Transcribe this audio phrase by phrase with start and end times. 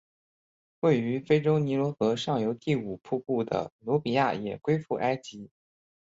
[0.79, 5.51] 位于非洲尼罗河上游第五瀑布的努比亚也归附埃及。